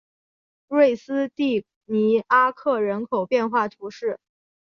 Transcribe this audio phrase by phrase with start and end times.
[0.67, 4.19] 瑞斯蒂尼阿克人口变化图示